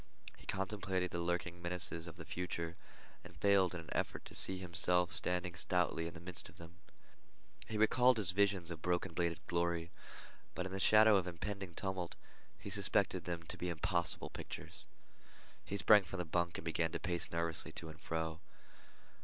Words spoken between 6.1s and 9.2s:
the midst of them. He recalled his visions of broken